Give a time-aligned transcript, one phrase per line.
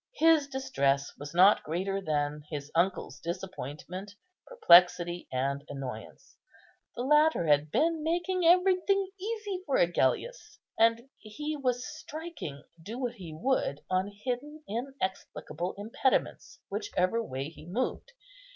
[0.15, 4.15] His distress was not greater than his uncle's disappointment,
[4.47, 6.37] perplexity, and annoyance.
[6.95, 13.13] The latter had been making everything easy for Agellius, and he was striking, do what
[13.13, 18.11] he would, on hidden, inexplicable impediments, whichever way he moved.